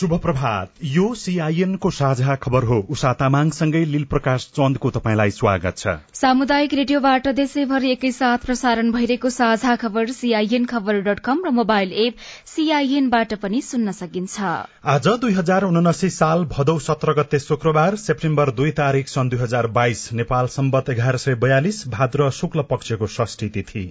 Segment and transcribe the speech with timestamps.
[0.00, 5.76] शुभ प्रभात यो सीआईएन को साझा खबर हो। उषा तामाङसँगै लील प्रकाश चन्दको तपाईँलाई स्वागत
[5.78, 11.92] छ। सामुदायिक रेडियोबाट देशैभरि एकैसाथ प्रसारण भइरहेको साझा खबर सीआईएन खबर डट कम र मोबाइल
[12.06, 14.40] एप सीआईएनबाट पनि सुन्न सकिन्छ।
[14.88, 19.66] आज दुई हजार उनासी साल भदौ सत्र गते शुक्रबार सेप्टेम्बर दुई तारीक सन् दुई हजार
[19.76, 23.90] बाइस नेपाल सम्बत एघार सय बयालिस भाद्र शुक्ल पक्षको षष्ठी तिथि।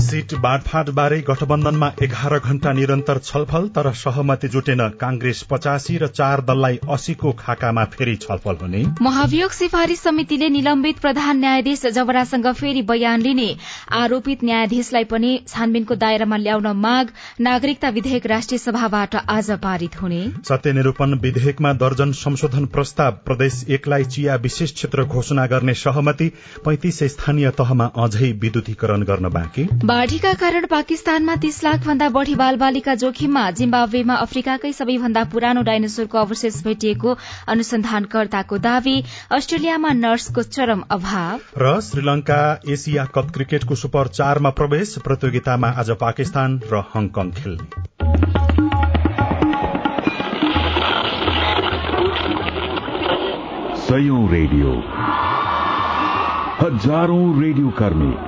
[0.00, 6.40] सीट बाँडफाँड बारे गठबन्धनमा एघार घण्टा निरन्तर छलफल तर सहमति जुटेन। कांग्रेस पचासी र चार
[6.40, 13.20] दललाई अस्सीको खाकामा फेरि छलफल हुने। महाभियोग सिफारिश समितिले निलम्बित प्रधान न्यायाधीश जबरासँग फेरि बयान
[13.20, 13.48] लिने।
[13.92, 21.14] आरोपित न्यायाधीशलाई पनि छानबिनको दायरामा ल्याउन माग। नागरिकता विधेयक राष्ट्रिय सभाबाट आज पारित हुने। सत्यनिरूपण
[21.18, 26.30] विधेयकमा दर्जन संशोधन प्रस्ताव प्रदेश एकलाई चिया विशेष क्षेत्र घोषणा गर्ने सहमति
[26.64, 32.94] पैंतिस स्थानीय तहमा अझै विद्युतीकरण गर्न बाँकी। बाढ़ीका कारण पाकिस्तानमा तीस लाख भन्दा बढ़ी बालबालिका
[32.94, 37.14] जोखिममा जिम्बाब्वेमा अफ्रिकाकै सबैभन्दा पुरानो डाइनोसोरको अवशेष भेटिएको
[37.48, 38.96] अनुसन्धानकर्ताको दावी
[39.30, 46.60] अस्ट्रेलियामा नर्सको चरम अभाव। र श्रीलंका एसिया कप क्रिकेटको सुपर चारमा प्रवेश प्रतियोगितामा आज पाकिस्तान
[46.72, 47.66] र हङकङ खेल्ने।
[53.88, 54.80] सयौं रेडियो।
[56.62, 58.27] हजारौं रेडियो कर्मी।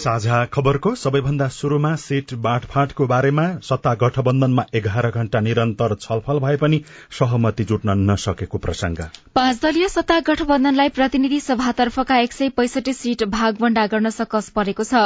[0.00, 6.78] साझा खबरको सबैभन्दा शुरूमा सीट बाँडफाँडको बारेमा सत्ता गठबन्धनमा एघार घण्टा निरन्तर छलफल भए पनि
[7.18, 9.02] सहमति जुट्न नसकेको प्रसंग
[9.34, 15.02] पाँच दलीय सत्ता गठबन्धनलाई प्रतिनिधि सभातर्फका एक सय पैसठी सीट भागवण्डा गर्न सकस परेको छ।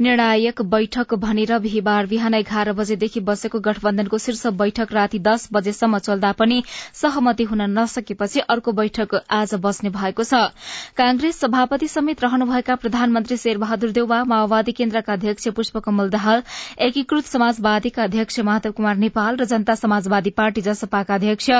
[0.00, 6.32] निर्णायक बैठक भनेर बिहिबार बिहान एघार बजेदेखि बसेको गठबन्धनको शीर्ष बैठक राति दस बजेसम्म चल्दा
[6.40, 6.62] पनि
[7.02, 10.42] सहमति हुन नसकेपछि अर्को बैठक आज बस्ने भएको छ।
[10.96, 16.42] कांग्रेस सभापति समेत रहनुभएका प्रधानमन्त्री शेरबहादुर देउवा माओवादी केन्द्रका अध्यक्ष पुष्पकमल दाहाल
[16.86, 21.50] एकीकृत समाजवादीका अध्यक्ष माधव कुमार नेपाल र जनता समाजवादी पार्टी जसपाका अध्यक्ष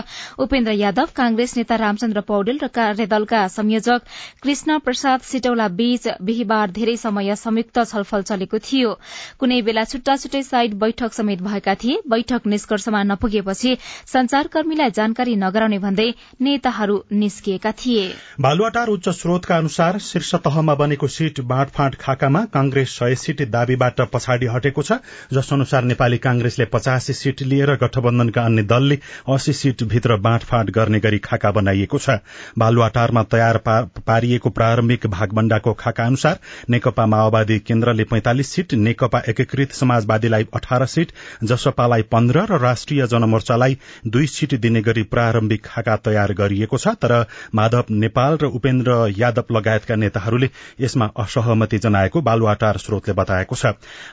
[0.40, 4.00] उपेन्द्र यादव कांग्रेस नेता रामचन्द्र पौडेल र कार्यदलका संयोजक
[4.42, 8.92] कृष्ण प्रसाद सिटौला बीच बिहिबार धेरै समय संयुक्त छलफल चलेको थियो।
[9.40, 13.76] कुनै बेला छुट्टा छुट्टै साइड बैठक समेत भएका थिए। बैठक निष्कर्षमा नपुगेपछि
[14.06, 16.08] संचारकर्मीलाई जानकारी नगराउने भन्दै
[16.40, 18.04] नेताहरू निस्किएका थिए।
[18.40, 24.46] बालुवाटार उच्च स्रोतका अनुसार शीर्ष तहमा बनेको सीट बाँडफाँड खाकामा कांग्रेस सय सीट दावीबाट पछाडि
[24.52, 24.92] हटेको छ
[25.32, 28.98] जस अनुसार नेपाली कांग्रेसले पचासी सीट लिएर गठबन्धनका अन्य दलले
[29.28, 32.16] अस्सी सीट भित्र बाँडफाँड गर्ने गरी खाका बनाइएको छ।
[32.58, 36.38] बालुवाटारमा तयार पारिएको प्रारम्भिक भागबण्डाको खाका अनुसार
[36.70, 41.12] नेकपा माओवादी केन्द्रले पैंतालिस सीट नेकपा एकीकृत समाजवादीलाई अठार सीट
[41.44, 43.78] जसपालाई पन्ध्र र राष्ट्रिय जनमोर्चालाई
[44.08, 47.16] दुई सीट दिने गरी प्रारम्भिक खाका तयार गरिएको छ। तर
[47.54, 50.50] माधव नेपाल र उपेन्द्र यादव लगायतका नेताहरूले
[50.80, 53.66] यसमा असहमति जनाएको बालुवाटार स्रोतले बताएको छ।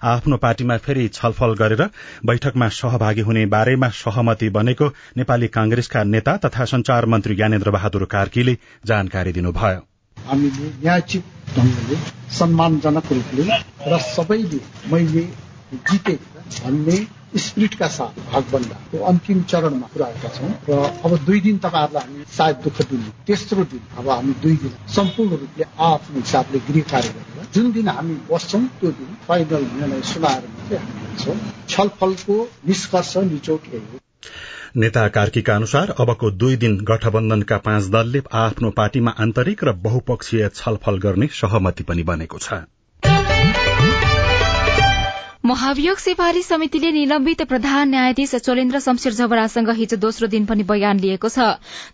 [0.04, 1.90] आफ्नो पार्टीमा फेरि छलफल गरेर
[2.26, 4.88] बैठकमा सहभागी हुने बारेमा सहमति बनेको
[5.18, 9.82] नेपाली कांग्रेसका नेता तथा संचार मन्त्री ज्ञानेन्द्र बहादुर कार्कीले जानकारी दिनुभयो।
[10.18, 11.24] हामीले न्यायोचित
[11.58, 11.98] ढंगले
[12.32, 13.44] सम्मानजनक रूपले
[13.88, 14.60] र सबैले
[14.92, 15.24] मैले
[15.74, 16.14] जिते
[16.62, 16.98] भन्ने
[17.38, 22.82] स्पिरिटका साथ भागबन्दाको अन्तिम चरणमा पुऱ्याएका छौँ र अब दुई दिन तपाईँहरूलाई हामी सायद दुःख
[22.90, 27.72] दिने। तेस्रो दिन अब हामी दुई दिन सम्पूर्ण रूपले आफ्नो हिसाबले गृह कार्य गरेर जुन
[27.72, 31.38] दिन हामी बस्छौँ त्यो दिन फाइनल निर्णय सुनाएर मात्रै हामी
[31.70, 34.00] छलफलको निष्कर्ष निचोट यही हो।
[34.76, 40.98] नेता कार्कीका अनुसार अबको दुई दिन गठबन्धनका पाँच दलले आफ्नो पार्टीमा आन्तरिक र बहुपक्षीय छलफल
[41.00, 42.60] गर्ने सहमति पनि बनेको छ।
[45.48, 51.30] महाभियोग सिफारी समितिले निलम्बित प्रधान न्यायाधीश चोलेन्द्र शमशेर जबरासँग हिजो दोस्रो दिन पनि बयान लिएको
[51.30, 51.46] छ।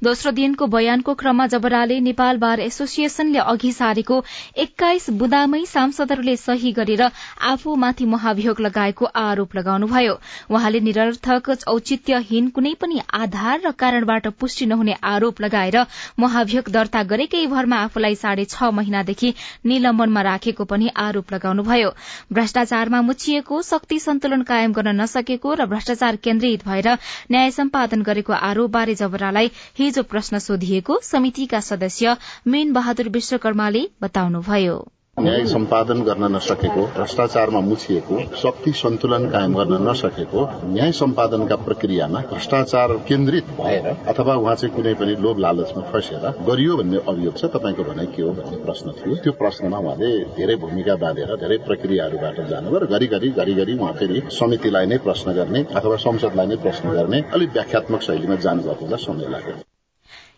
[0.03, 4.17] दोस्रो दिनको बयानको क्रममा जबराले नेपाल बार एसोसिएशनले अघि सारेको
[4.57, 7.03] एक्काइस बुदामै सांसदहरूले सही गरेर
[7.51, 10.17] आफूमाथि महाभियोग लगाएको आरोप लगाउनुभयो।
[10.49, 15.79] वहाँले निरर्थक औचित्यहीन कुनै पनि आधार र कारणबाट पुष्टि नहुने आरोप लगाएर
[16.19, 19.33] महाभियोग दर्ता गरेकै भरमा आफूलाई साढे छ महिनादेखि
[19.67, 21.93] निलम्बनमा राखेको पनि आरोप लगाउनुभयो।
[22.33, 26.89] भ्रष्टाचारमा मुछिएको शक्ति सन्तुलन कायम गर्न नसकेको र भ्रष्टाचार केन्द्रित भएर
[27.31, 32.17] न्याय सम्पादन गरेको आरोपबारे जबरालाई हिजो प्रश्न सोधिएको समितिका सदस्य
[32.47, 34.77] मीन बहादुर विश्वकर्माले बताउनुभयो।
[35.17, 42.93] न्याय सम्पादन गर्न नसकेको भ्रष्टाचारमा मुछिएको शक्ति सन्तुलन कायम गर्न नसकेको न्याय सम्पादनका प्रक्रियामा भ्रष्टाचार
[43.07, 47.83] केन्द्रित भएर अथवा उहाँ चाहिँ कुनै पनि लोभ लालचमा फँसेर गरियो भन्ने अभियोग छ तपाईँको
[47.89, 52.79] भनाइ के हो भन्ने प्रश्न थियो। त्यो प्रश्नमा उहाँले धेरै भूमिका बाँधेर धेरै प्रक्रियाहरूबाट जानुभयो
[52.79, 57.53] र घरिघरि घरिघरि उहाँ फेरि समितिलाई नै प्रश्न गर्ने अथवा संसदलाई नै प्रश्न गर्ने अलिक
[57.53, 59.61] व्याख्यात्मक शैलीमा जानुभएको समय लाग्यो।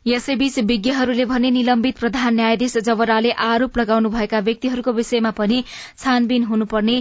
[0.05, 5.63] यसैबीच विज्ञहरूले भने निलम्बित प्रधान न्यायाधीश जवराले आरोप लगाउनुभएका व्यक्तिहरूको विषयमा पनि
[5.97, 6.97] छानबिन हुनुपर्ने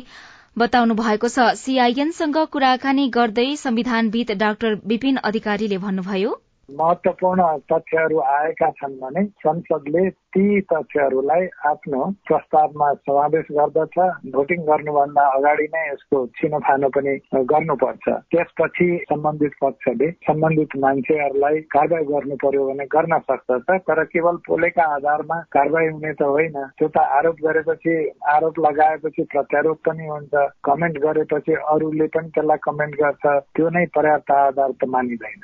[0.58, 6.32] बताउनु भएको छ। सीआईएनसँग कुराकानी गर्दै संविधानविद डाक्टर विपिन अधिकारीले भन्नुभयो।
[6.70, 13.98] महत्वपूर्ण तथ्यहरू आएका छन् भने संसदले ती तथ्यहरूलाई आफ्नो प्रस्तावमा समावेश गर्दछ।
[14.34, 17.14] भोटिङ गर्नुभन्दा अगाडि नै यसको छिनोफानो पनि
[17.52, 24.84] गर्नुपर्छ। त्यसपछि सम्बन्धित पक्षले सम्बन्धित मान्छेहरूलाई कारवाही गर्नु पर्यो भने गर्न सक्दछ तर केवल पोलेका
[24.94, 27.94] आधारमा कारवाही हुने त होइन। त्यो त आरोप गरेपछि
[28.34, 30.34] आरोप लगाएपछि प्रत्यारोप पनि हुन्छ।
[30.64, 33.24] कमेन्ट गरेपछि अरूले पनि त्यसलाई कमेन्ट गर्छ।
[33.54, 35.40] त्यो नै पर्याप्त आधार त मानिँदैन।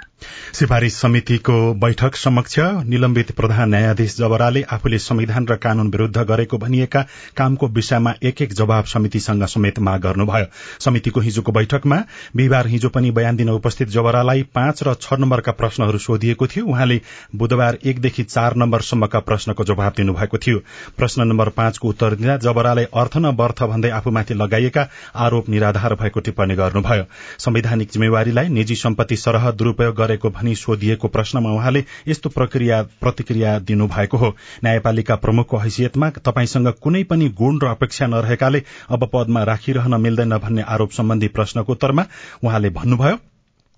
[0.61, 7.01] सिफारिश समितिको बैठक समक्ष निलम्बित प्रधान न्यायाधीश जबराले आफूले संविधान र कानून विरूद्ध गरेको भनिएका
[7.37, 10.47] कामको विषयमा एक एक जवाब समितिसँग समेत माग गर्नुभयो।
[10.81, 11.97] समितिको हिजोको बैठकमा
[12.37, 17.01] बिहिबार हिजो पनि बयान दिन उपस्थित जबरालाई पाँच र छ नम्बरका प्रश्नहरू सोधिएको थियो। उहाँले
[17.35, 20.59] बुधबार एकदेखि चार नम्बरसम्मका प्रश्नको जवाब दिनुभएको थियो।
[20.97, 24.87] प्रश्न नम्बर पाँचको उत्तर दिँदा जबराले अर्थ न वर्थ भन्दै आफूमाथि लगाइएका
[25.17, 27.05] आरोप निराधार भएको टिप्पणी गर्नुभयो।
[27.41, 34.17] संवैधानिक जिम्मेवारीलाई निजी सम्पत्ति सरह दुरूपयोग गरेको भनी सोधिएको प्रश्नमा उहाँले यस्तो प्रक्रिया प्रतिक्रिया दिनुभएको
[34.17, 40.39] हो। न्यायपालिका प्रमुखको हैसियतमा तपाईँसँग कुनै पनि गुण र अपेक्षा नरहेकाले अब पदमा राखिरहन मिल्दैन
[40.39, 42.07] भन्ने आरोप सम्बन्धी प्रश्नको उत्तरमा
[42.45, 43.30] उहाँले भन्नुभयो।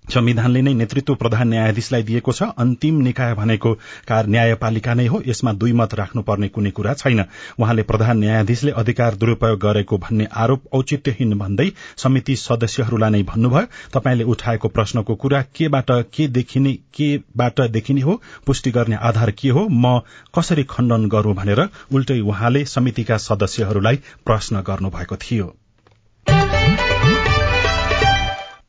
[0.05, 3.71] संविधानले नै नेतृत्व प्रधान न्यायाधीशलाई दिएको छ। अन्तिम निकाय भनेको
[4.11, 7.25] न्यायपालिका नै हो। यसमा दुई मत राख्नुपर्ने कुनै कुरा छैन।
[7.59, 14.25] उहाँले प्रधान न्यायाधीशले अधिकार दुरूपयोग गरेको भन्ने आरोप औचित्यहीन भन्दै समिति सदस्यहरूलाई नै भन्नुभयो। तपाईँले
[14.27, 19.99] उठाएको प्रश्नको कुरा केबाट के देखिने केबाट देखिने हो पुष्टि गर्ने आधार के हो म
[20.35, 23.97] कसरी खण्डन गरूं भनेर उल्टै उहाँले समितिका सदस्यहरूलाई
[24.27, 25.62] प्रश्न गर्नुभएको थियो।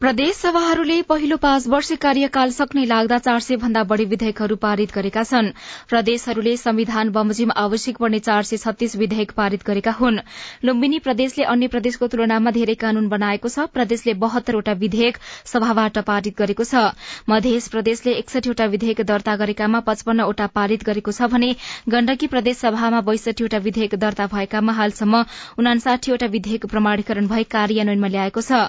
[0.03, 5.21] प्रदेश सभाहरूले पहिलो पाँच वर्ष कार्यकाल सक्ने लाग्दा चार सय भन्दा बढ़ी विधेयकहरू पारित गरेका
[5.23, 5.47] छन्।
[5.89, 10.19] प्रदेशहरूले संविधान बमोजिम आवश्यक पर्ने चार सय छत्तीस विधेयक पारित गरेका हुन्।
[10.63, 16.63] लुम्बिनी प्रदेशले अन्य प्रदेशको तुलनामा धेरै कानून बनाएको छ। प्रदेशले बहत्तरवटा विधेयक सभाबाट पारित गरेको
[16.65, 16.83] छ।
[17.29, 21.53] मध्य प्रदेशले एकसठीवटा विधेयक दर्ता गरेकामा पचपन्नवटा पारित गरेको छ भने
[21.87, 25.23] गण्डकी प्रदेश सभामा बैसठीवटा विधेयक दर्ता भएकामा हालसम्म
[25.63, 28.61] उनासाठीवटा विधेयक प्रमाणीकरण भई कार्यान्वयनमा ल्याएको छ।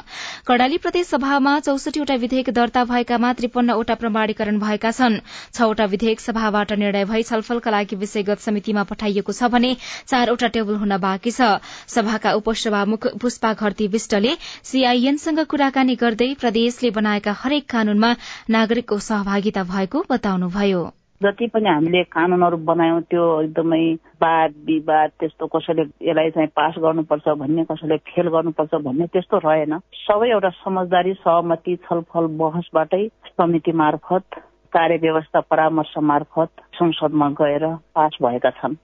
[1.25, 5.15] सभामा चौसठीवटा विधेयक दर्ता भएकामा त्रिपन्नवटा प्रमाणीकरण भएका छन्।
[5.57, 9.71] छवटा विधेयक सभाबाट निर्णय भई छलफलका लागि विषयगत समितिमा पठाइएको छ भने
[10.05, 11.49] चारवटा टेबल हुन बाँकी छ।
[11.89, 14.35] सभाका उपसभामुख पुष्पा घरती विष्टले
[14.73, 18.13] सीआईएनसँग कुराकानी गर्दै प्रदेशले बनाएका हरेक कानूनमा
[18.51, 20.85] नागरिकको सहभागिता भएको बताउनुभयो।
[21.25, 23.85] जति पनि हामीले कानूनहरू बनायौँ त्यो एकदमै
[24.23, 29.79] वाद विवाद त्यस्तो कसैले यसलाई चाहिँ पास गर्नुपर्छ भन्ने कसैले फेल गर्नुपर्छ भन्ने त्यस्तो रहेन।
[30.05, 33.07] सबै एउटा समझदारी सहमति छलफल बहसबाटै
[33.41, 38.77] समिति मार्फत कार्य व्यवस्था परामर्श मार्फत संसदमा गएर पास भएका छन्।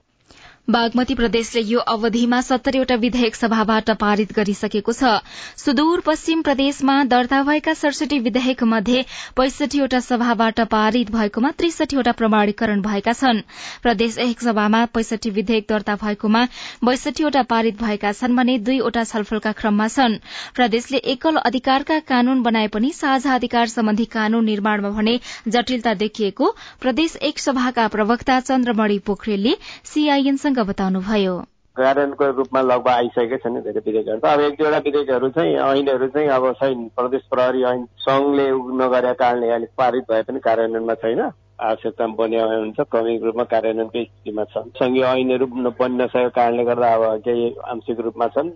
[0.69, 5.13] बागमती प्रदेशले यो अवधिमा सत्तरीवटा विधेयक सभाबाट पारित गरिसकेको छ।
[5.59, 9.03] सुदूर पश्चिम प्रदेशमा दर्ता भएका सडसठी विधेयक मध्ये
[9.37, 13.41] पैसठीवटा सभाबाट पारित भएकोमा त्रिसठीवटा प्रमाणीकरण भएका छन्।
[13.83, 16.45] प्रदेश एक सभामा पैसठी विधेयक दर्ता भएकोमा
[16.85, 20.17] बैसठीवटा पारित भएका छन् भने दुईवटा छलफलका क्रममा छन्।
[20.55, 27.17] प्रदेशले एकल अधिकारका कानून बनाए पनि साझा अधिकार सम्बन्धी कानून निर्माणमा भने जटिलता देखिएको प्रदेश
[27.33, 29.57] एक सभाका प्रवक्ता चन्द्रमणि पोखरेलले
[29.95, 31.43] सीआईएनसँग बताउनुभयो?
[31.77, 36.29] कार्यान्वयनको रूपमा लगभग आइसकेकै छन् धेरै विधेयकहरू त। अब एक दुईवटा विधेयकहरू चाहिँ ऐनहरू चाहिँ
[36.29, 41.21] अब छैन। प्रदेश प्रहरी ऐन सङ्घले नगरेका कारणले अलिक पारित भए पनि कार्यान्वयनमा छैन।
[41.61, 45.47] आवश्यकता बन्यो हुन्छ क्रमिक रूपमा कार्यान्वयनकै स्थितिमा छन्। सङ्घीय ऐनहरू
[45.81, 48.51] बन्न नसकेको कारणले गर्दा अब केही आंशिक रूपमा छन्।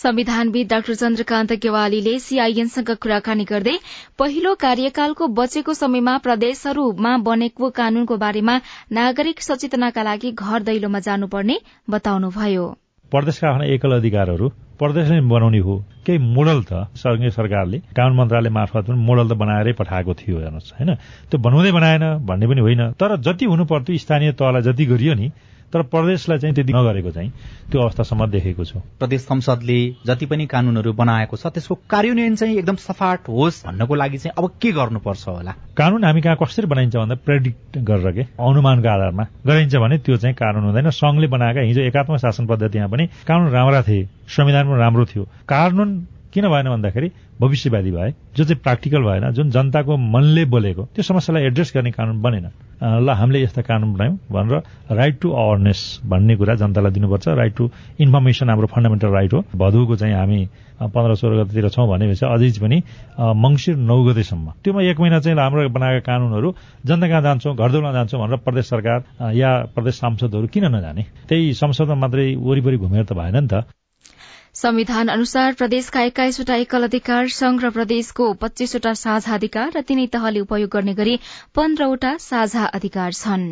[0.00, 3.76] संविधानविद डाक्टर चन्द्रकान्त गेवालीले सीआईएनसँग कुराकानी गर्दै
[4.18, 8.54] पहिलो कार्यकालको बचेको समयमा प्रदेशहरूमा बनेको कानूनको बारेमा
[8.92, 11.56] नागरिक सचेतनाका लागि घर दैलोमा जानुपर्ने
[11.90, 12.64] बताउनुभयो।
[13.12, 14.48] प्रदेशका आफ्ना एकल अधिकारहरू
[14.80, 15.76] प्रदेश नै बनाउने हो।
[16.06, 20.72] केही मोडल त संघीय सरकारले कानून मन्त्रालय मार्फत पनि मोडल त बनाएरै पठाएको थियो हेर्नुहोस्
[20.80, 20.90] होइन?
[21.28, 25.28] त्यो बनाउँदै बनाएन भन्ने पनि होइन। तर जति हुनु पर्थ्यो स्थानीय तहलाई जति गरियो नि
[25.72, 27.30] तर प्रदेशलाई चाहिँ त्यति नगरेको चाहिँ
[27.70, 32.76] त्यो अवस्थासम्म देखेको छु। प्रदेश संसदले जति पनि कानूनहरू बनाएको छ त्यसको कार्यान्वयन चाहिँ एकदम
[32.76, 35.52] सफाट होस् भन्नको लागि चाहिँ अब के गर्नुपर्छ होला?
[35.76, 38.22] कानून हामी कहाँ कसरी बनाइन्छ भन्दा प्रेडिक्ट गरेर के?
[38.42, 43.06] अनुमानको आधारमा गरिन्छ भने त्यो चाहिँ कानून हुँदैन। संघले बनाएका हिजो एकात्मक शासन पद्धतिमा पनि
[43.26, 45.90] कानून राम्रा थिए संविधान पनि राम्रो थियो। कानून
[46.32, 47.08] किन भएन भन्दाखेरि
[47.40, 52.20] भविष्यवादी भए जो चाहिँ प्र्याक्टिकल भएन जुन जनताको मनले बोलेको त्यो समस्यालाई एड्रेस गर्ने कानून
[52.22, 52.46] बनेन।
[52.80, 57.64] ल हामीले यस्ता कानून बनायौँ भनेर राइट टु अवेरनेस भन्ने कुरा जनतालाई दिनुपर्छ। राइट टु
[58.00, 60.40] इन्फर्मेसन हाम्रो फन्डामेन्टल राइट हो। भदौको चाहिँ हामी
[60.80, 62.78] पन्ध्र सोह्र गतितिर छौँ भनेपछि अझै पनि
[63.20, 66.48] मङ्सिर नौ गतेसम्म। त्योमा एक महिना चाहिँ हाम्रो बनाएका कानूनहरू
[66.88, 71.02] जनता कहाँ जान्छौँ घरदौलमा जान्छौँ भनेर प्रदेश सरकार या प्रदेश सांसदहरू किन नजाने?
[71.28, 73.68] त्यही संसदमा मात्रै वरिपरि घुमेर त भएन नि त।
[74.60, 80.40] संविधान अनुसार प्रदेशका एक्काइसवटा एकल अधिकार संघ र प्रदेशको पच्चीसवटा साझा अधिकार र तीनै तहले
[80.40, 81.14] उपयोग गर्ने गरी
[81.56, 83.46] पन्ध्रवटा साझा अधिकार छन्।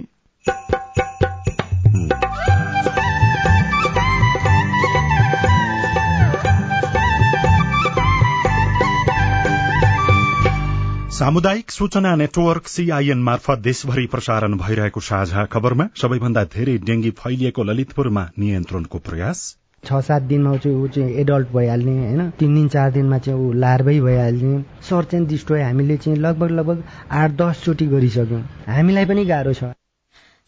[11.18, 18.26] सामुदायिक सूचना नेटवर्क सीआईएन मार्फत देशभरि प्रसारण भइरहेको साझा खबरमा सबैभन्दा धेरै डेंगी फैलिएको ललितपुरमा
[18.38, 19.42] नियन्त्रणको प्रयास।
[19.84, 22.30] छ सात दिनमा चाहिँ ऊ चाहिँ एडल्ट भइहाल्ने होइन?
[22.30, 26.82] तिन दिन चार दिनमा चाहिँ ऊ लार्भै भइहाल्ने। सर्च एन्ड डिस्ट्रोय हामीले चाहिँ लगभग लगभग
[27.10, 29.70] आठ दसचोटि गरिसक्यौँ। हामीलाई पनि गाह्रो छ।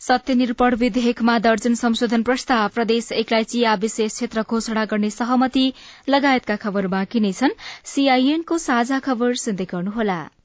[0.00, 5.72] सत्यनिरूपण विधेयकमा दर्जन संशोधन प्रस्ताव प्रदेश एकलाई चिया विशेष क्षेत्र घोषणा गर्ने सहमति
[6.08, 10.20] लगायतका खबर बाँकी नै छन्। सीआईएनको साझा खबर सुन्दै गर्नुहोला।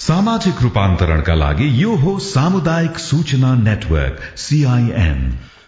[0.00, 5.20] सामाजिक रूपान्तरणका लागि यो हो सामुदायिक सूचना नेटवर्क सीआईएन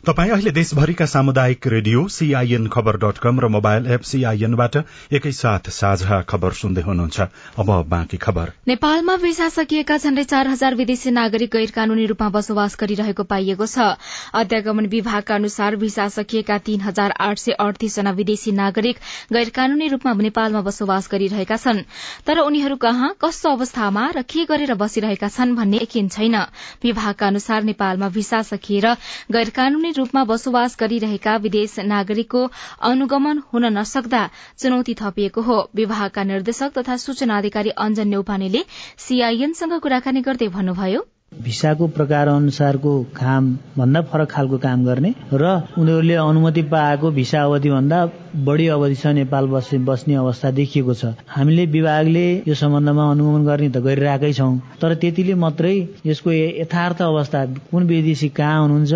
[0.02, 4.76] तपाई अहिले देशभरिका सामुदायिक रेडियो सीआईएन खबर डट कम र मोबाइल एप सीआईएनबाट
[5.14, 7.20] एकैसाथ साझा खबर सुन्दै हुनुहुन्छ।
[7.62, 12.76] अब बाँकी खबर। नेपालमा भिसा सकिएका झण्डै चार हजार विदेशी नागरिक गैर कानूनी रूपमा बसोबास
[12.80, 13.94] गरिरहेको पाइएको छ।
[14.34, 18.98] अध्यागमन विभागका अनुसार भिसा सकिएका तीन हजार आठ सय अडतीस जना विदेशी नागरिक
[19.32, 21.82] गैर कानूनी रूपमा नेपालमा बसोबास गरिरहेका छन्।
[22.26, 26.36] तर उनीहरू कहाँ कस्तो अवस्थामा र के गरेर बसिरहेका छन् भन्ने यकिन छैन।
[26.82, 28.90] विभागका अनुसार नेपालमा भिसा सकिएर
[29.30, 32.42] गैर कानूनी रूपमा बसोबास गरिरहेका विदेश नागरिकको
[32.82, 34.22] अनुगमन हुन नसक्दा
[34.58, 38.62] चुनौती थपिएको हो। विभागका निर्देशक तथा सूचना अधिकारी अञ्जन नेउपानेले
[38.98, 41.04] सीआईएनसँग कुराकानी गर्दै भन्नुभयो।
[41.42, 43.46] भिसाको प्रकार अनुसारको काम
[43.78, 48.00] भन्दा फरक खालको काम गर्ने र उनीहरूले अनुमति पाएको भिसा अवधि भन्दा
[48.32, 53.84] बढी अवधिसम्म नेपाल बस्ने बस्ने अवस्था देखिएको छ। हामीले विभागले यो सम्बन्धमा अनुगमन गर्ने त
[53.84, 55.74] गरिरहेकै छौँ तर त्यतिले मात्रै
[56.06, 58.92] यसको यथार्थ अवस्था कुन विदेशी कहाँ हुनुहुन्छ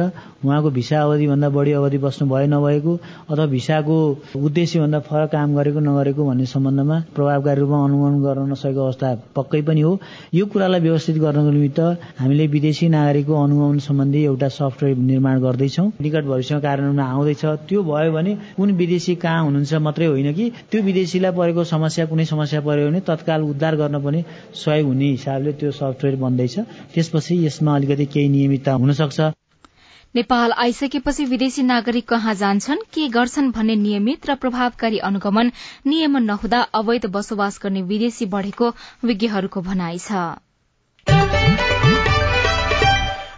[0.46, 2.92] उहाँको भिसा अवधि भन्दा बढी अवधि बस्नु भयो नभएको
[3.30, 3.96] अथवा भिसाको
[4.40, 9.62] उद्देश्य भन्दा फरक काम गरेको नगरेको भन्ने सम्बन्धमा प्रभावकारी रूपमा अनुगमन गर्न नसकेको अवस्था पक्कै
[9.68, 9.92] पनि हो।
[10.34, 11.80] यो कुरालाई व्यवस्थित गर्नको निमित्त
[12.20, 18.12] हामीले विदेशी नागरिकको अनुगमन सम्बन्धी एउटा सफ्टवेयर निर्माण गर्दैछौँ। निकट भविष्यमा कार्यान्वयनमा आउँदैछ। त्यो भयो
[18.12, 20.50] भने कुन विदेशी कहाँ हुनुहुन्छ मात्रै होइन कि?
[20.70, 24.24] त्यो विदेशीलाई परेको समस्या कुनै समस्या पर्यो भने तत्काल उद्धार गर्न पनि
[24.56, 26.58] सहयोग हुने हिसाबले त्यो सफ्टवेयर बन्दैछ।
[26.94, 29.34] त्यसपछि यसमा अलिकति केही नियमितता हुन सक्छ
[30.14, 35.52] नेपाल आइसकेपछि विदेशी नागरिक कहाँ जान्छन् के गर्छन् भन्ने नियमित र प्रभावकारी अनुगमन
[35.86, 38.72] नियमन नहुँदा अवैध बसोबास गर्ने विदेशी बढ़ेको
[39.04, 41.35] विज्ञहरूको भनाइ छ।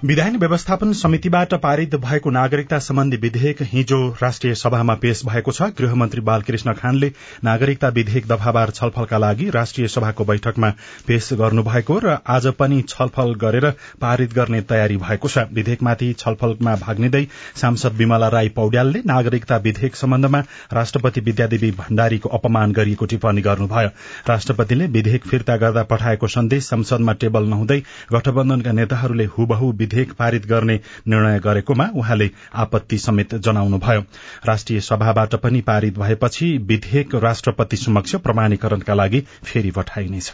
[0.05, 6.21] विधान व्यवस्थापन समितिबाट पारित भएको नागरिकता सम्बन्धी विधेयक हिजो राष्ट्रिय सभामा पेश भएको छ। गृहमन्त्री
[6.21, 7.11] बालकृष्ण खानले
[7.45, 10.71] नागरिकता विधेयक दफावार छलफलका लागि राष्ट्रिय सभाको बैठकमा
[11.07, 16.99] पेश गर्नुभएको र आज पनि छलफल गरेर पारित गर्ने तयारी भएको छ। विधेयकमाथि छलफलमा भाग
[16.99, 17.27] लिँदै
[17.57, 23.91] सांसद विमला राई पौड्यालले नागरिकता विधेयक सम्बन्धमा राष्ट्रपति विद्यादेवी भण्डारीको अपमान गरिएको टिप्पणी गर्नुभयो।
[24.29, 30.81] राष्ट्रपतिले विधेयक फिर्ता गर्दा पठाएको सन्देश संसदमा टेबल नहुँदै गठबन्धनका नेताहरूले हुबहु विधेयक पारित गर्ने
[31.09, 34.05] निर्णय गरेकोमा उहाँले आपत्ति समेत जनाउनुभयो।
[34.47, 40.33] राष्ट्रिय सभाबाट पनि पारित भएपछि विधेयक राष्ट्रपति समक्ष प्रमाणीकरणका लागि फेरि पठाइनेछ।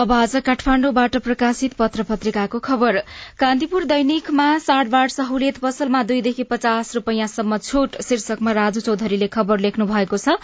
[0.00, 2.98] अब आज काठमाण्डुबाट प्रकाशित पत्र पत्रिकाको खबर।
[3.38, 10.16] कान्तिपुर दैनिकमा साढबाड सहुलियत पसलमा दुईदेखि पचास रूपियाँसम्म छूट शीर्षकमा राजु चौधरीले खबर लेख्नु भएको
[10.16, 10.36] छ।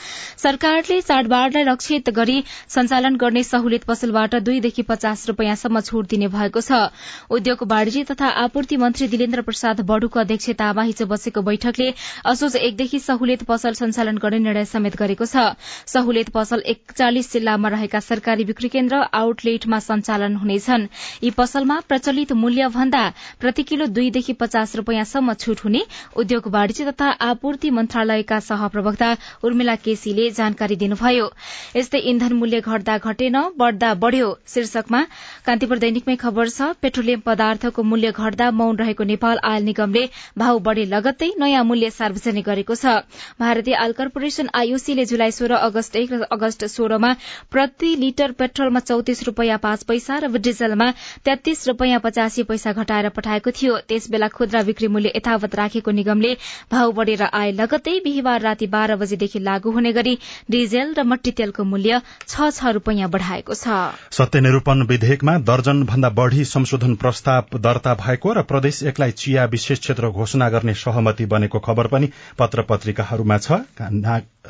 [0.42, 6.82] सरकारले चाडबाडलाई लक्षित गरी सञ्चालन गर्ने सहुलियत पसलबाट दुईदेखि पचास रूपियाँसम्म छूट दिने भएको छ।
[7.30, 11.88] उद्योग वाणिज्य तथा आपूर्ति मन्त्री दिलेन्द्र प्रसाद बडुको अध्यक्षतामा हिजो बसेको बैठकले
[12.26, 15.48] असोज एकदेखि सहुलियत पसल सञ्चालन गर्ने निर्णय समेत गरेको छ।
[15.94, 19.04] सहुलियत पसल एकचालिस जिल्लामा रहेका सरकारी बिक्री केन्द्र
[19.46, 20.86] आउटलेटमा सञ्चालन हुनेछन्।
[21.22, 23.02] यी पसलमा प्रचलित मूल्य भन्दा
[23.40, 25.82] प्रति किलो दुईदेखि पचास रूपियाँसम्म छूट हुने
[26.18, 29.10] उद्योग वाणिज्य तथा आपूर्ति मन्त्रालयका सहप्रवक्ता
[29.44, 31.30] उर्मिला केसीले जानकारी दिनुभयो।
[31.76, 35.02] यस्तै इन्धन मूल्य घट्दा घटेन बढ़दा बढ़्यो। शीर्षकमा
[35.46, 40.04] कान्तिपुर दैनिकमै खबर छ पेट्रोलियम पदार्थको मूल्य घट्दा मौन रहेको नेपाल आयल निगमले
[40.38, 42.98] भाव बढ़े लगत्तै नयाँ मूल्य सार्वजनिक गरेको छ।
[43.38, 47.14] भारतीय आयल कर्पोरेशन आईओसीले जुलाई सोह्र अगस्त एक र अगस्त सोह्रमा
[47.52, 50.90] प्रति लिटर पेट्रोलमा चौतिस रूपियाँ पाँच पैसा र डिजलमा
[51.24, 56.32] तेत्तीस रूपियाँ पचासी पैसा घटाएर पठाएको थियो। त्यसबेला खुद्रा बिक्री मूल्य यथावत राखेको निगमले
[56.72, 60.18] भाव बढ़ेर आए लगत्तै बिहिबार राति बाह्र बजेदेखि लागू हुने गरी
[60.50, 63.80] डिजेल र मट्टी तेलको मूल्य छ छ रूपियाँ बढ़ाएको छ।
[64.12, 70.10] सत्यनिरूपण विधेयकमा दर्जन भन्दा बढ़ी संशोधन प्रस्ताव दर्ता भएको र प्रदेश एकलाई चिया विशेष क्षेत्र
[70.10, 73.60] घोषणा गर्ने सहमति बनेको खबर पनि पत्र पत्रिकाहरूमा छ।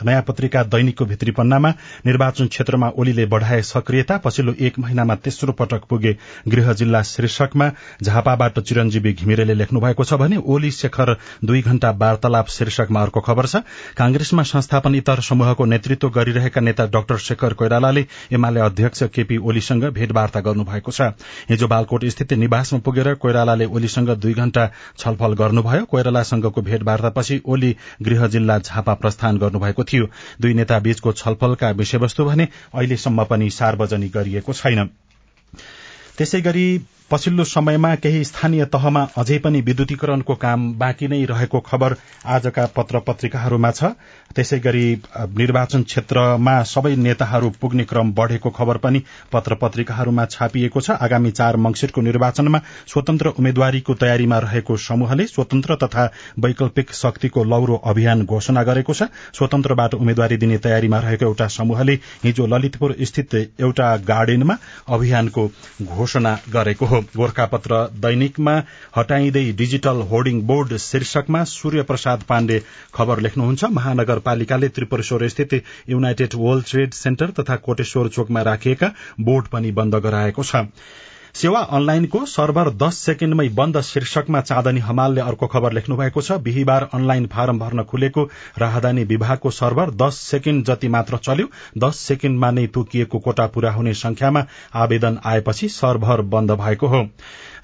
[0.04, 1.70] नयाँ पत्रिका दैनिकको भित्री पन्नामा
[2.06, 6.16] निर्वाचन क्षेत्रमा ओलीले बढ़ाए सक्रियता पछिल्लो एक महिनामा तेस्रो पटक पुगे
[6.48, 7.70] गृह जिल्ला शीर्षकमा
[8.02, 13.46] झापाबाट चिरञ्जीवी घिमिरेले लेख्नु भएको छ भने ओली शेखर दुई घण्टा वार्तालाप शीर्षकमा अर्को खबर
[13.46, 13.62] छ।
[13.96, 20.40] कांग्रेसमा संस्थापन इतर समूहको नेतृत्व गरिरहेका नेता डाक्टर शेखर कोइरालाले एमाले अध्यक्ष केपी ओलीसँग भेटवार्ता
[20.40, 21.12] गर्नुभएको छ।
[21.50, 24.66] हिजो बालकोट स्थित निवासमा पुगेर कोइरालाले ओलीसँग दुई घण्टा
[24.98, 31.70] छलफल गर्नुभयो। कोइरालासँगको भेटवार्तापछि ओली गृह जिल्ला झापा प्रस्थान गर्नुभएको थियो। दुई नेता बीचको छलफलका
[31.70, 34.84] विषयवस्तु भने अहिलेसम्म पनि सार्वजनिक गरिएको छैन।
[36.18, 36.66] त्यसै गरी
[37.10, 41.94] पछिल्लो समयमा केही स्थानीय तहमा अझै पनि विद्युतीकरणको काम बाँकी नै रहेको खबर
[42.26, 43.90] आजका पत्र पत्रिकाहरूमा छ।
[44.34, 44.86] त्यसै गरी
[45.38, 51.56] निर्वाचन क्षेत्रमा सबै नेताहरू पुग्ने क्रम बढ़ेको खबर पनि पत्र पत्रिकाहरूमा छापिएको छ। आगामी चार
[51.58, 58.94] मंगिरको निर्वाचनमा स्वतन्त्र उम्मेद्वारीको तयारीमा रहेको समूहले स्वतन्त्र तथा वैकल्पिक शक्तिको लौरो अभियान घोषणा गरेको
[58.94, 64.58] छ। स्वतन्त्रबाट उम्मेद्वारी दिने तयारीमा रहेको एउटा समूहले हिजो ललितपुर स्थित एउटा गार्डनमा
[64.90, 65.48] अभियानको
[65.86, 68.54] घोषणा गरेको हो। गोर्खापत्र दैनिकमा
[68.96, 72.62] हटाइँदै डिजिटल होर्डिङ बोर्ड शीर्षकमा सूर्य प्रसाद पाण्डे
[72.94, 75.54] खबर लेख्नुहुन्छ। महानगरपालिकाले त्रिपुरेश्वर स्थित
[75.88, 80.56] युनाइटेड वर्ल्ड ट्रेड सेन्टर तथा कोटेश्वर चोकमा राखिएका बोर्ड पनि बन्द गराएको छ।
[81.36, 86.88] सेवा अनलाइनको सर्भर दस सेकेण्डमै बन्द शीर्षकमा चाँदनी हमालले अर्को खबर लेख्नु भएको छ। बिहिबार
[86.94, 88.24] अनलाइन फारम भर्न खुलेको
[88.58, 93.94] राहदानी विभागको सर्भर दस सेकेण्ड जति मात्र चल्यो। दस सेकेण्डमा नै तोकिएको कोटा पूरा हुने
[93.96, 94.44] संख्यामा
[94.76, 97.04] आवेदन आएपछि सर्भर बन्द भएको हो।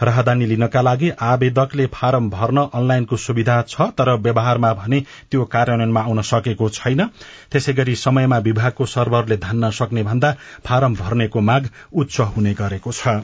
[0.03, 6.23] राहदानी लिनका लागि आवेदकले फारम भर्न अनलाइनको सुविधा छ तर व्यवहारमा भने त्यो कार्यान्वयनमा आउन
[6.27, 7.07] सकेको छैन।
[7.53, 13.23] त्यसै गरी समयमा विभागको सर्भरले धान्न सक्ने भन्दा फारम भर्नेको माग उच्च हुने गरेको छ।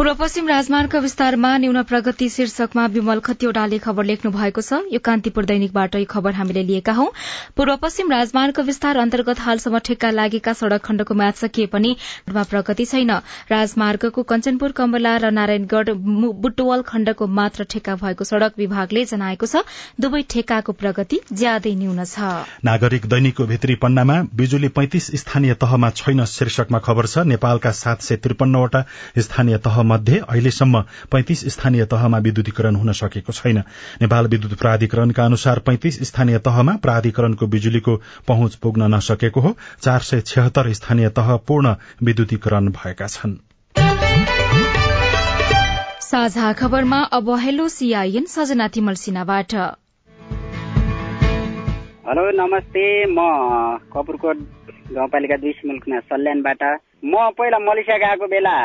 [0.00, 5.44] पूर्व पश्चिम राजमार्ग विस्तारमा न्यून प्रगति शीर्षकमा विमल खतिवड़ाले खबर लेख्नु भएको छ। यो कान्तिपुर
[5.44, 7.06] दैनिकबाट यो खबर हामीले लिएका हौं।
[7.56, 11.96] पूर्व पश्चिम राजमार्ग विस्तार अन्तर्गत हालसम्म ठेक्का लागेका सड़क खण्डको म्याद सकिए पनि
[12.30, 13.10] प्रगति छैन।
[13.50, 15.92] राजमार्गको कञ्चनपुर कमला र नारायणगढ़
[16.40, 19.62] बुटवल खण्डको मात्र ठेक्का भएको सड़क विभागले जनाएको छ
[20.00, 22.32] दुवै ठेक्काको प्रगति ज्यादै न्यून छ।
[22.64, 28.22] नागरिक दैनिकको भित्री पन्नामा बिजुली पैंतिस स्थानीय तहमा छैन शीर्षकमा खबर छ। नेपालका सात सय
[28.24, 28.84] त्रिपन्नवटा
[29.28, 33.58] स्थानीय तह मध्ये अहिलेसम्म पैंतिस स्थानीय तहमा विद्युतीकरण हुन सकेको छैन।
[34.02, 37.96] नेपाल विद्युत प्राधिकरणका अनुसार पैंतिस स्थानीय तहमा प्राधिकरणको बिजुलीको
[38.28, 43.36] पहुँच पुग्न नसकेको हो। चार सय छिहत्तर स्थानीय तह पूर्ण विद्युतीकरण भएका छन्।
[46.02, 49.54] साझा खबरमा अब हेलो सीआईएन सजना तिमल सिन्हाबाट।
[52.06, 53.18] हेलो नमस्ते। म
[53.92, 54.38] कपुरकोट
[54.92, 56.62] गाउँपालिका दुई सिमलकुना सल्यानबाट
[57.02, 58.56] म पहिला मलेसिया गएको बेला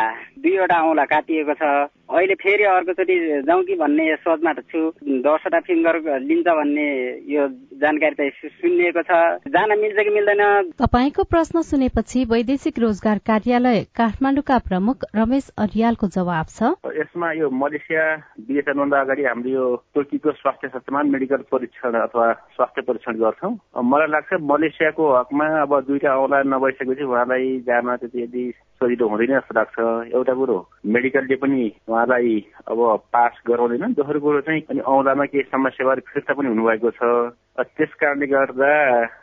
[0.44, 1.64] दुईवटा औँला काटिएको छ।
[2.06, 3.16] अहिले फेरि अर्कोचोटि
[3.48, 4.80] जाउँ कि भन्ने सोचमा त छु।
[5.24, 6.88] दसवटा फिङ्गर लिन्छ भन्ने
[7.32, 7.48] यो
[7.80, 10.44] जानकारी त सुनिएको छ। जान मिल्छ कि मिल्दैन?
[10.78, 18.04] तपाईँको प्रश्न सुनेपछि वैदेशिक रोजगार कार्यालय काठमाडौँका प्रमुख रमेश अरियालको जवाब छ। यसमा यो मलेसिया
[18.46, 24.08] विदेश जानुभन्दा अगाडि हाम्रो यो तुर्कीको स्वास्थ्य शास्त्रमा मेडिकल परीक्षण अथवा स्वास्थ्य परीक्षण गर्छौँ। मलाई
[24.12, 28.44] लाग्छ मलेसियाको हकमा अब दुईटा औँला नभइसकेपछि उहाँलाई जान त्यति यदि
[28.76, 29.78] सजिलो हुँदैन जस्तो लाग्छ
[30.12, 32.34] एउटा कुरो। मेडिकलले पनि उहाँलाई
[32.68, 32.80] अब
[33.14, 37.94] पास गराउँदैन। दोस्रो कुरो चाहिँ अनि औँलामा केही समस्या भएर फिर्ता पनि हुनुभएको छ। त्यस
[37.96, 38.68] कारणले गर्दा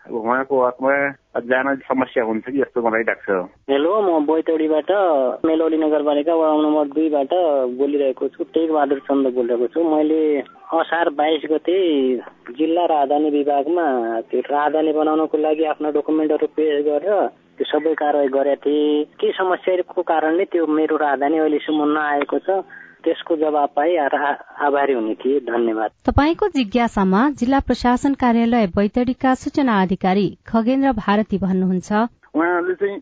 [0.09, 0.93] अब उहाँको हकमा
[1.45, 3.29] जान समस्या हुन्छ कि जस्तो मलाई लाग्छ।
[3.69, 4.91] हेलो म बैतडीबाट
[5.45, 7.33] मेलौली नगरपालिका वडा नम्बर दुईबाट
[7.77, 10.23] बोलिरहेको छु। टेक बहादुर चन्द बोलिरहेको छु। मैले
[10.73, 11.77] असार बाइस गते
[12.57, 13.87] जिल्ला राजधानी विभागमा
[14.33, 20.03] त्यो राजधानी बनाउनको लागि आफ्ना डकुमेन्टहरू पेश गरेर त्यो सबै कारवाही गरेका थिएँ। के समस्याको
[20.03, 22.65] कारणले त्यो मेरो राजधानी अहिलेसम्म नआएको छ?
[23.05, 30.27] त्यसको जवाब पाए आभारी हुने थिए। धन्यवाद। तपाईँको जिज्ञासामा जिल्ला प्रशासन कार्यालय बैतडीका सूचना अधिकारी
[30.47, 31.91] खगेन्द्र भारती भन्नुहुन्छ।
[32.33, 32.99] उहाँहरूले चाहिँ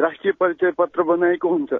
[0.00, 1.72] राष्ट्रिय परिचय पत्र बनाएको हुन्छ।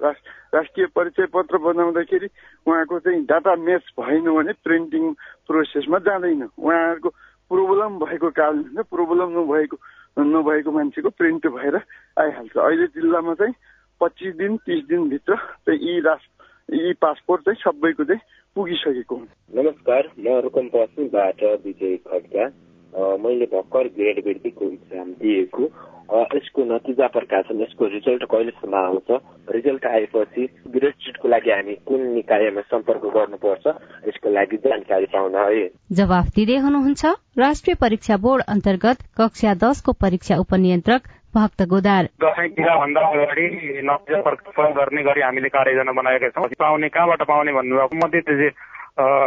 [0.55, 2.29] राष्ट्रिय परिचय पत्र बनाउँदाखेरि
[2.67, 5.05] उहाँको चाहिँ डाटा मेच भएन भने प्रिन्टिङ
[5.49, 7.09] प्रोसेसमा जाँदैन। उहाँहरूको
[7.51, 9.77] प्रोब्लम भएको कारणले प्रोब्लम नभएको
[10.19, 11.77] नभएको मान्छेको प्रिन्ट भएर
[12.19, 13.55] आइहाल्छ। अहिले जिल्लामा चाहिँ
[14.01, 18.21] पच्चिस दिन तिस दिनभित्र चाहिँ यी राष्ट्र यी पासपोर्ट चाहिँ सबैको चाहिँ
[18.57, 25.65] पुगिसकेको हुन्छ नमस्कार म रुकम पश्चिमबाट विजय खड्का। मैले भर्खर ग्रेड वृद्धिको इक्जाम दिएको।
[26.35, 29.11] यसको नतिजा प्रकाशन यसको रिजल्ट कहिलेसम्म आउँछ?
[29.51, 33.67] रिजल्ट आएपछि ग्रेजुएटको लागि हामी कुन निकायमा सम्पर्क गर्नुपर्छ?
[34.09, 37.05] यसको लागि जानकारी पाउन है। जवाफ दिँदै हुनुहुन्छ
[37.39, 43.47] राष्ट्रिय परीक्षा बोर्ड अन्तर्गत कक्षा दसको परीक्षा उपनियन्त्रक भक्त गोदार। भन्दा अगाडि
[43.87, 48.21] नतिजा प्रकाशन गर्ने गरी हामीले कार्ययोजना बनाएका छौँ। पाउने कहाँबाट पाउने भन्नुभएको मध्ये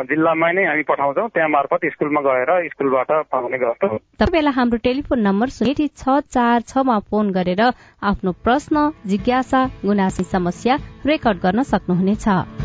[0.10, 5.48] जिल्लामा नै हामी पठाउँछौँ। त्यहाँ मार्फत स्कुलमा गएर स्कुलबाट पाउने गर्छौँ। तपाईँलाई हाम्रो टेलिफोन नम्बर
[5.50, 7.62] शून्य छ चार छमा फोन गरेर
[8.02, 12.63] आफ्नो प्रश्न जिज्ञासा गुनासी समस्या रेकर्ड गर्न सक्नुहुनेछ।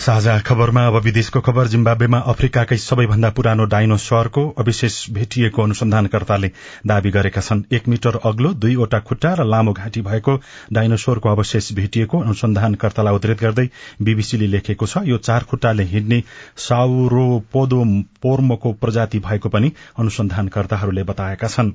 [0.00, 6.50] साझा खबरमा अब विदेशको खबर। जिम्बाब्वेमा अफ्रिकाकै सबैभन्दा पुरानो डाइनोसरको अविशेष भेटिएको अनुसन्धानकर्ताले
[6.86, 10.36] दावी गरेका छन्। एक मिटर अग्लो दुईवटा खुट्टा र लामो घाँटी भएको
[10.72, 13.68] डाइनोसोरको अवशेष भेटिएको अनुसन्धानकर्तालाई उद्धृत गर्दै
[14.00, 16.22] बीबीसीले लेखेको छ यो चार खुट्टाले हिँड्ने
[16.56, 17.84] साउरोपोदो
[18.22, 21.72] पोर्मको प्रजाति भएको पनि अनुसन्धानकर्ताहरूले बताएका छन्।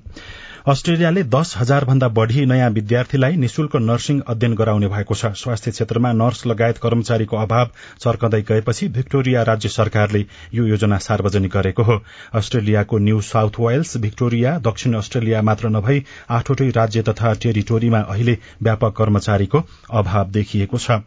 [0.66, 6.12] अस्ट्रेलियाले दश हजार भन्दा बढ़ी नयाँ विद्यार्थीलाई निशुल्क नर्सिङ अध्ययन गराउने भएको छ। स्वास्थ्य क्षेत्रमा
[6.14, 7.70] नर्स लगायत कर्मचारीको अभाव
[8.02, 12.00] चर्कदै गएपछि भिक्टोरिया राज्य सरकारले यो योजना सार्वजनिक गरेको हो।
[12.34, 18.98] अस्ट्रेलियाको न्यू साउथ वेल्स भिक्टोरिया दक्षिण अस्ट्रेलिया मात्र नभई आठवटै राज्य तथा टेरिटोरीमा अहिले व्यापक
[18.98, 21.02] कर्मचारीको अभाव देखिएको छ।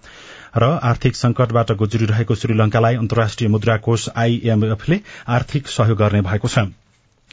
[0.56, 5.00] र आर्थिक संकटबाट गुज्रिरहेको श्रीलंकालाई अन्तर्राष्ट्रिय मुद्रा कोष आईएमएफले
[5.34, 6.70] आर्थिक सहयोग गर्ने भएको छ।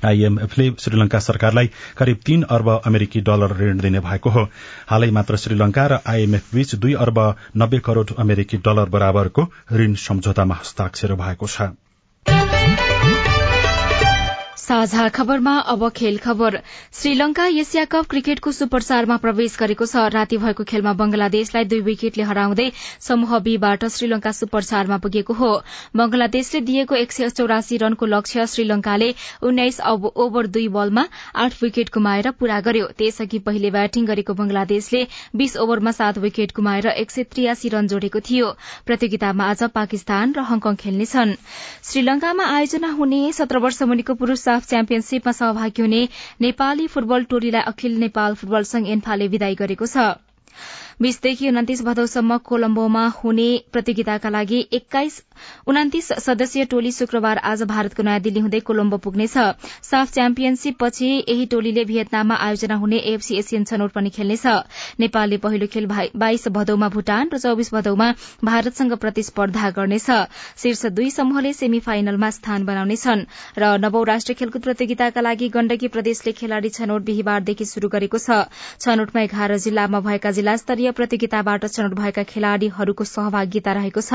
[0.05, 4.47] आईएमएफले श्रीलंका सरकारलाई करिब तीन अर्ब अमेरिकी डलर ऋण दिने भएको हो।
[4.89, 10.55] हालै मात्र श्रीलंका र आईएमएफ बीच दुई अर्ब नब्बे करोड़ अमेरिकी डलर बराबरको ऋण सम्झौतामा
[10.55, 11.61] हस्ताक्षर भएको छ।
[14.65, 16.57] साझा खबरमा अब खेल खबर।
[16.93, 22.23] श्रीलंका एसिया कप क्रिकेटको सुपर चारमा प्रवेश गरेको छ। राति भएको खेलमा बंगलादेशलाई दुई विकेटले
[22.25, 25.49] हराउँदै समूह बीबाट श्रीलंका सुपर चारमा पुगेको हो।
[25.95, 29.09] बंगलादेशले दिएको एक सय चौरासी रनको लक्ष्य श्रीलंकाले
[29.43, 35.03] उन्नाइस ओभर दुई बलमा आठ विकेट गुमाएर पूरा गर्यो। त्यसअघि पहिले ब्याटिङ गरेको बंगलादेशले
[35.35, 38.49] बीस ओभरमा सात विकेट गुमाएर एक सय त्रियासी रन जोडेको थियो।
[38.85, 41.37] प्रतियोगितामा आज पाकिस्तान र हङकङ खेल्नेछन्।
[41.85, 46.01] श्रीलंकामा आयोजना हुने सत्र वर्ष मुनिको पुरूष साफ च्याम्पियनशीपमा सहभागी हुने
[46.41, 50.05] नेपाली फुटबल टोलीलाई अखिल नेपाल फुटबल संघ एन्फाले विदाई गरेको छ।
[51.01, 55.21] बीसदेखि उन्तिस भदौसम्म कोलम्बोमा हुने प्रतियोगिताका लागि एक्काइस
[55.67, 59.33] उन्तिस सदस्यीय टोली शुक्रबार आज भारतको नयाँ दिल्ली हुँदै कोलम्बो पुग्नेछ।
[59.83, 64.45] साफ च्याम्पियनशीप पछि यही टोलीले भियतनाममा आयोजना हुने एफसी एसियन छनौट पनि खेल्नेछ।
[64.99, 68.07] नेपालले पहिलो खेल बाइस भदौमा भूटान र चौविस भदौमा
[68.43, 70.09] भारतसँग प्रतिस्पर्धा गर्नेछ।
[70.63, 73.25] शीर्ष दुई समूहले सेमी फाइनलमा स्थान बनाउनेछन्
[73.59, 78.41] र नवौं राष्ट्रिय खेलकुद प्रतियोगिताका लागि गण्डकी प्रदेशले खेलाड़ी छनौट बिहिबारदेखि शुरू गरेको छ।
[78.79, 84.13] छनौटमा एघार जिल्लामा भएका जिल्ला स्तरीय प्रतियोगिताबाट छनौट भएका खेलाड़ीहरूको सहभागिता रहेको छ।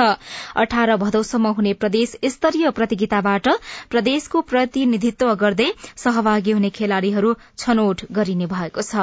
[0.57, 3.49] अठार भदौसम्म हुने प्रदेश स्तरीय प्रतियोगिताबाट
[3.91, 8.95] प्रदेशको प्रतिनिधित्व गर्दै सहभागी हुने खेलाड़ीहरू छनौट गरिने भएको छ।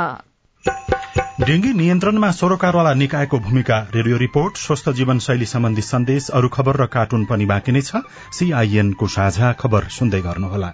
[1.41, 7.25] डेंगी नियन्त्रणमा सरोकारवाला निकायको भूमिका रेडियो रिपोर्ट स्वस्थ जीवनशैली सम्बन्धी सन्देश अरू खबर र कार्टुन
[7.25, 8.01] पनि बाँकी नै छ।
[8.33, 10.73] सीआईएनको साझा खबर सुन्दै गर्नुहोला।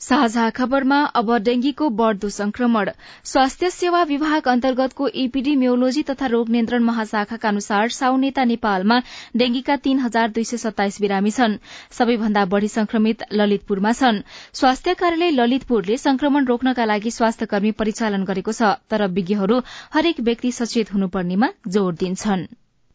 [0.00, 2.90] साझा खबरमा अब डेंगीको बढ़दो संक्रमण।
[3.24, 8.98] स्वास्थ्य सेवा विभाग अन्तर्गतको इपिडिमियोलोजी तथा रोग नियन्त्रण महाशाखाका अनुसार साउनेता नेपालमा
[9.36, 11.56] डेंगीका तीन हजार दुई सय सत्ताइस बिरामी छन्।
[11.90, 18.52] सबैभन्दा बढ़ी संक्रमित ललितपुरमा छन्। स्वास्थ्य कार्यालय ललितपुरले संक्रमण रोक्नका लागि स्वास्थ्य कर्मी परिचालन गरेको
[18.52, 19.60] छ तर विज्ञहरू
[19.94, 22.46] हरेक व्यक्ति सचेत हुनुपर्नेमा जोड़ दिन्छन्।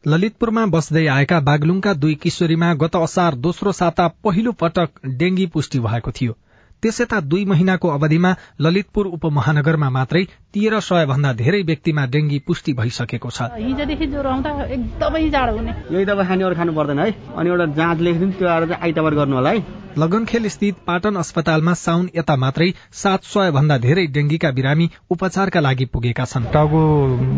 [0.05, 6.11] ललितपुरमा बस्दै आएका बागलुङका दुई किशोरीमा गत असार दोस्रो साता पहिलो पटक डेंगी पुष्टि भएको
[6.11, 6.37] थियो।
[6.85, 13.29] त्यसयता दुई महिनाको अवधिमा ललितपुर उपमहानगरमा मात्रै तेह्र सय भन्दा धेरै व्यक्तिमा डेंगी पुष्टि भइसकेको
[13.29, 17.49] छ। हिजोदेखि ज्वरो आउँदा एकदमै जाडो हुने। यही दबाई खाने अरू खानु पर्दैन है। अनि
[17.49, 22.09] एउटा जाँच लेखिदिनु त्यो आएर चाहिँ आइतबार गर्नु होला है। लगनखेल स्थित पाटन अस्पतालमा साउन
[22.15, 26.81] यता मात्रै सात सय भन्दा धेरै डेंगीका बिरामी उपचारका लागि पुगेका छन्। टाउको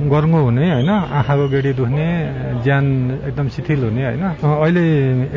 [0.10, 2.08] गर्गो हुने होइन आँखाको गेडी दुख्ने
[2.66, 2.86] ज्यान
[3.28, 4.86] एकदम शिथिल हुने होइन। अहिले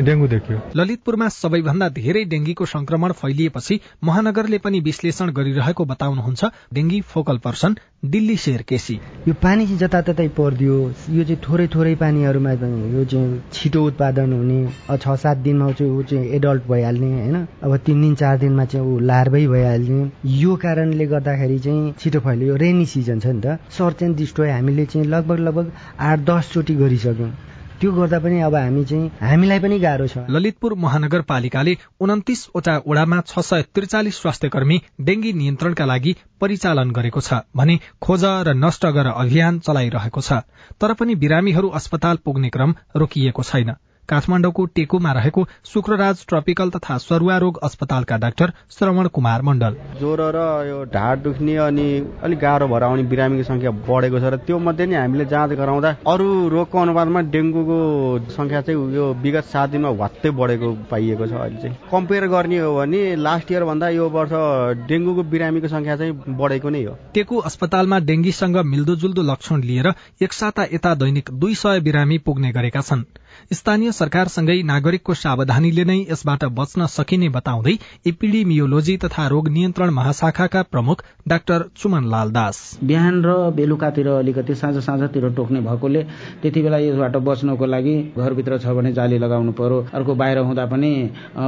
[0.01, 7.37] डेंगू देखियो। ललितपुरमा सबैभन्दा धेरै डेंगीको संक्रमण फैलिएपछि महानगरले पनि विश्लेषण गरिरहेको बताउनुहुन्छ dengue focal
[7.37, 7.75] person
[8.13, 8.93] Dilli Sher KC.
[9.27, 10.77] यो पानी चाहिँ जताततै परिदियो।
[11.09, 16.01] यो चाहिँ थोरै थोरै पानीहरूमा यो चाहिँ छिटो उत्पादन हुने छ सात दिनमा चाहिँ ऊ
[16.03, 17.35] चाहिँ एडल्ट भइहाल्ने होइन?
[17.63, 20.09] अब तिन दिन चार दिनमा चाहिँ ऊ लार्भै भइहाल्ने।
[20.39, 24.85] यो कारणले गर्दाखेरि चाहिँ छिटो फैलियो। रेनी सिजन छ नि त। सर्च एन्ड डिस्ट्रोय हामीले
[24.85, 27.31] चाहिँ लगभग लगभग आठ दसचोटि गरिसक्यौँ।
[27.81, 33.41] त्यो गर्दा पनि अब हामी चाहिँ हामीलाई पनि गाह्रो छ। ललितपुर महानगरपालिकाले उन्तिसवटा वडामा छ
[33.41, 39.07] सय त्रिचालिस स्वास्थ्य कर्मी डेंगी नियन्त्रणका लागि परिचालन गरेको छ भने खोज र नष्ट गर
[39.17, 40.45] अभियान चलाइरहेको छ।
[40.77, 43.73] तर पनि बिरामीहरू अस्पताल पुग्ने क्रम रोकिएको छैन।
[44.11, 50.39] काठमाडौँको टेकुमा रहेको शुक्रराज ट्रपिकल तथा सरुवा रोग अस्पतालका डाक्टर श्रवण कुमार मण्डल। ज्वरो र
[50.67, 51.87] यो ढाड दुख्ने अनि
[52.23, 55.95] अलिक गाह्रो भएर आउने बिरामीको संख्या बढेको छ र त्यो मध्ये नै हामीले जाँच गराउँदा
[56.07, 57.79] अरू रोगको अनुपातमा डेङ्गुको
[58.31, 62.75] संख्या चाहिँ यो विगत सात दिनमा वात्तै बढेको पाइएको छ अहिले चाहिँ। कम्पेयर गर्ने हो
[62.75, 64.33] भने लास्ट इयर भन्दा यो वर्ष
[64.89, 70.63] डेङ्गुको बिरामीको संख्या चाहिँ बढेको नै हो। टेकु अस्पतालमा डेंगीसँग मिल्दोजुल्दो लक्षण लिएर एक साता
[70.73, 73.03] यता दैनिक दुई सय बिरामी पुग्ने गरेका छन्।
[73.53, 77.73] स्थानीय सरकारसँगै नागरिकको सावधानीले नै यसबाट बच्न सकिने बताउँदै
[78.07, 84.83] इपिडिमियोलोजी तथा रोग नियन्त्रण महाशाखाका प्रमुख डाक्टर चुमन लाल दास। बिहान र बेलुकातिर अलिकति साँझ
[84.85, 86.03] साँझतिर टोक्ने भएकोले
[86.41, 90.91] त्यति बेला यसबाट बच्नको लागि घरभित्र छ भने जाली लगाउनु पर्यो अर्को बाहिर हुँदा पनि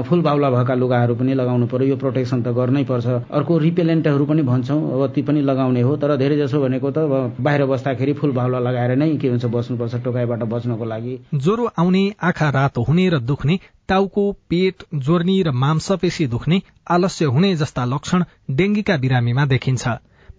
[0.10, 4.42] फुल बाउला भएका लुगाहरू पनि लगाउनु पर्यो। यो प्रोटेक्सन त गर्नै पर्छ। अर्को रिपेलेन्टहरू पनि
[4.52, 7.08] भन्छौँ अब ती पनि लगाउने हो। तर धेरै जसो भनेको त
[7.39, 12.49] बाहिर बस्दाखेरि फुल बाउला लगाएर नै के हुन्छ बस्नुपर्छ टोकाइबाट बच्नको लागि। ज्वरो आउने आँखा
[12.49, 18.97] रातो हुने र दुख्ने टाउको पेट जोर्नी र मांसपेशी दुख्ने आलस्य हुने जस्ता लक्षण डेंगीका
[18.97, 19.88] बिरामीमा देखिन्छ।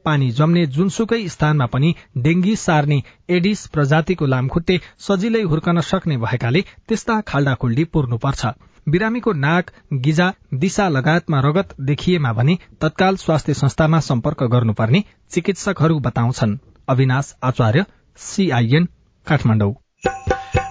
[0.04, 7.20] पानी जम्ने जुनसुकै स्थानमा पनि डेंगी सार्ने एडिस प्रजातिको लामखुट्टे सजिलै हुर्कन सक्ने भएकाले त्यस्ता
[7.22, 8.42] खाल्डाखुल्डी पुर्नुपर्छ।
[8.86, 9.70] बिरामीको नाक
[10.04, 17.84] गिजा दिशा लगायतमा रगत देखिएमा भने तत्काल स्वास्थ्य संस्थामा सम्पर्क गर्नुपर्ने चिकित्सकहरू बताउँछन्। अविनाश आचार्य
[18.18, 18.88] सीआईएन
[19.26, 19.72] काठमाडौँ।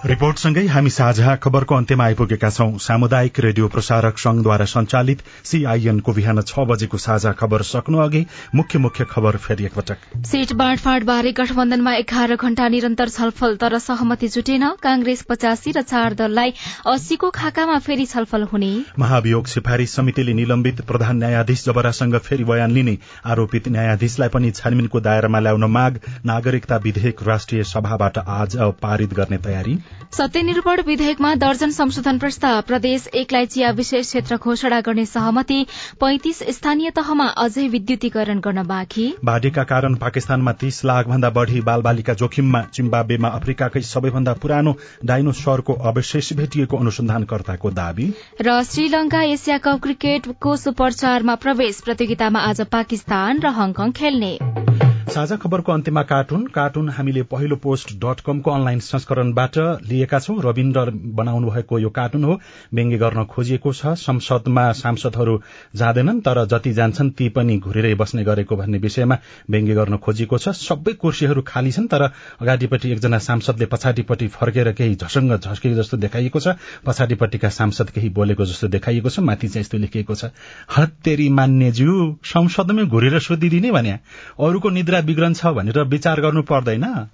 [0.04, 6.64] रिपोर्टसँगै हामी साझा खबरको अन्त्यमा आइपुगेका छौं। सामुदायिक रेडियो प्रसारक संघद्वारा संचालित सीआईएनको बिहान छ
[6.68, 8.20] बजेको साझा खबर सक्नु अघि
[8.54, 14.28] मुख्य मुख्य खबर फेरि एकपटक। सीट बाँडफाँड बारे गठबन्धनमा एघार घण्टा निरन्तर छलफल तर सहमति
[14.28, 16.52] जुटेन। कांग्रेस पचासी र चार दललाई
[16.86, 22.98] अस्सीको खाकामा फेरि छलफल हुने। महाभियोग सिफारिश समितिले निलम्बित प्रधान न्यायाधीश जबरासँग फेरि बयान लिने
[23.26, 29.78] आरोपित न्यायाधीशलाई पनि छानबिनको दायरामा ल्याउन माग। नागरिकता विधेयक राष्ट्रिय सभाबाट आज पारित गर्ने तयारी।
[30.12, 35.66] सत्यनिर्भर विधेयकमा दर्जन संशोधन प्रस्ताव। प्रदेश एकलाई चिया विशेष क्षेत्र घोषणा गर्ने सहमति।
[36.00, 41.82] पैंतिस स्थानीय तहमा अझै विद्युतीकरण गर्न बाँकी। बाढ़ीका कारण पाकिस्तानमा तीस लाख भन्दा बढ़ी बाल
[41.82, 49.82] बालिका जोखिममा चिम्बावेमा अफ्रिकाकै सबैभन्दा पुरानो डाइनोसरको अवशेष भेटिएको अनुसन्धानकर्ताको दावी। र श्रीलंका एसिया कप
[49.82, 56.88] क्रिकेटको सुपर चारमा प्रवेश प्रतियोगितामा आज पाकिस्तान र हङकङ खेल्ने। साझा खबरको अन्त्यमा कार्टुन कार्टुन
[56.88, 59.56] हामीले पहिलो पोस्ट डट कमको अनलाइन संस्करणबाट
[59.88, 62.38] लिएका छौं। रविन्द्र बनाउनु भएको यो कार्टुन हो।
[62.74, 65.40] व्यङ्ग्य गर्न खोजिएको छ। संसदमा सांसदहरू
[65.76, 69.18] जाँदैनन् तर जति जान्छन् ती पनि घुरेरै बस्ने गरेको भन्ने विषयमा
[69.50, 72.02] व्यङ्ग्य गर्न खोजिएको छ। सबै कुर्सीहरू खाली छन् तर
[72.40, 78.44] अगाडिपट्टि एकजना सांसदले पछाडिपट्टि फर्केर केही झसङ्ग झस्केको जस्तो देखाइएको छ। पछाडिपट्टिका सांसद केही बोलेको
[78.46, 80.32] जस्तो देखाइएको छ। माथि चाहिँ यस्तो लेखिएको छ
[80.70, 81.92] हत्तेरी मान्यज्यू
[82.24, 83.98] संसदमै घुरेर सोधिदिने भने
[84.40, 87.08] अरूको निद्रा बिग्रन्छ भनेर विचार गर्नु पर्दैन।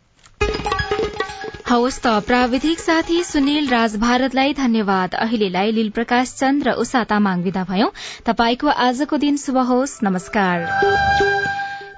[1.68, 7.42] हवस् त प्राविधिक साथी सुनिल राज भारतलाई धन्यवाद। अहिलेलाई लील प्रकाश चन्द र उषा तामाङ
[7.42, 7.88] विदा भयौं।
[8.26, 10.66] तपाईँको आजको दिन शुभ होस्। नमस्कार।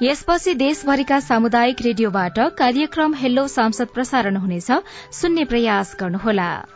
[0.02, 4.70] यसपछि देशभरिका सामुदायिक रेडियोबाट कार्यक्रम हेलो सांसद प्रसारण हुनेछ।
[5.12, 6.66] सुन्ने प्रयास गर्नुहोला।